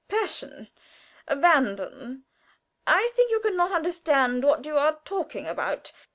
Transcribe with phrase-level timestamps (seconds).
[0.07, 0.67] "Passion
[1.27, 2.23] abandon!
[2.87, 5.91] I think you can not understand what you are talking about!"